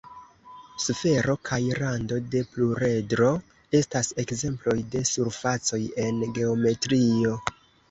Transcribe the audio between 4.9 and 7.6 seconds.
de surfacoj en geometrio.